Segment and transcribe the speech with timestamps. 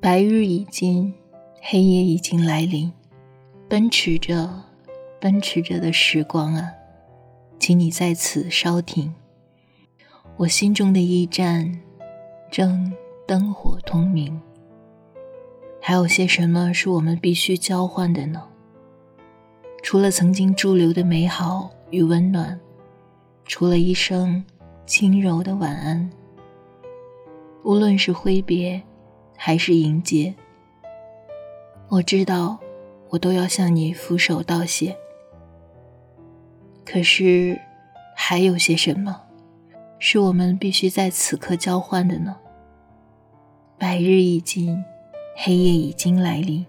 [0.00, 1.12] 白日已经，
[1.60, 2.92] 黑夜已经来临，
[3.68, 4.48] 奔驰着，
[5.20, 6.70] 奔驰着的时光啊，
[7.58, 9.12] 请你在此稍停。
[10.36, 11.80] 我心中的驿站，
[12.48, 12.92] 正
[13.26, 14.40] 灯火通明。
[15.80, 18.46] 还有些什么是我们必须交换的呢？
[19.82, 22.58] 除了曾经驻留的美好与温暖，
[23.46, 24.44] 除了一声
[24.86, 26.08] 轻柔的晚安。
[27.64, 28.80] 无论是挥别，
[29.40, 30.34] 还是迎接，
[31.88, 32.58] 我知道，
[33.08, 34.94] 我都要向你俯首道谢。
[36.84, 37.58] 可是，
[38.16, 39.22] 还有些什么，
[40.00, 42.36] 是我们必须在此刻交换的呢？
[43.78, 44.84] 白日已尽，
[45.36, 46.66] 黑夜已经来临。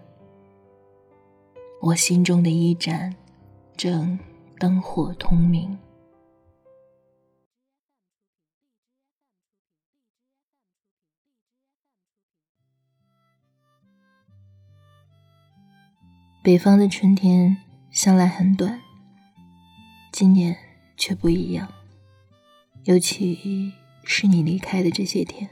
[1.81, 3.15] 我心中的一盏，
[3.75, 4.19] 正
[4.59, 5.75] 灯火通明。
[16.41, 17.57] 北方的春天
[17.91, 18.79] 向来很短，
[20.09, 20.55] 今年
[20.95, 21.67] 却不一样。
[22.85, 23.73] 尤其
[24.05, 25.49] 是你离开的这些天，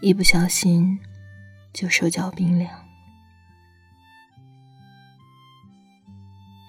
[0.00, 0.98] 一不小心
[1.72, 2.70] 就手脚冰凉。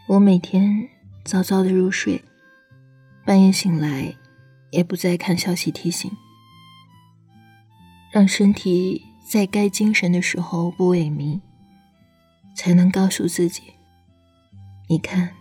[0.07, 0.87] 我每天
[1.25, 2.23] 早早的入睡，
[3.25, 4.15] 半夜醒来
[4.69, 6.11] 也不再看消息提醒，
[8.11, 11.41] 让身体在该精神的时候不萎靡，
[12.55, 13.73] 才能告诉自己：
[14.87, 15.33] 你看，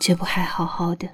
[0.00, 1.08] 这不还好好的？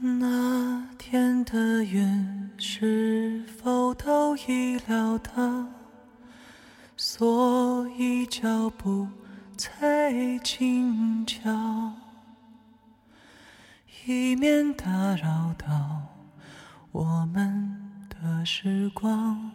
[0.00, 5.66] 那天的云是否都已料到？
[6.96, 9.08] 所以脚步
[9.56, 11.92] 才轻巧，
[14.06, 16.02] 以免打扰到
[16.92, 17.73] 我们
[18.44, 19.50] 时光，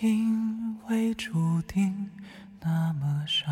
[0.00, 2.10] 因为注定
[2.60, 3.46] 那么少。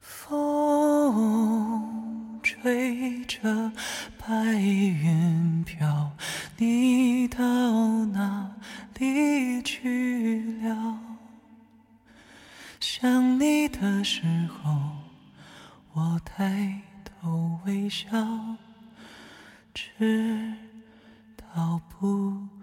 [0.00, 1.60] 风
[2.42, 3.72] 吹着
[4.18, 6.12] 白云飘，
[6.56, 7.38] 你到
[8.06, 8.50] 哪？
[9.00, 11.00] 里去了，
[12.78, 14.78] 想你的时候，
[15.94, 18.10] 我抬头微笑，
[19.72, 20.52] 只
[21.54, 22.59] 道不？